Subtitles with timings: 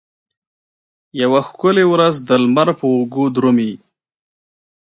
[1.21, 3.71] یوه ښکلې ورځ د لمر په اوږو درومې